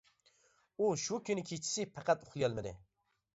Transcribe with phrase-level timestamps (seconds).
[0.79, 2.73] ئۇ شۇ كۈنى كېچىسى پەقەت ئۇخلىيالمىدى.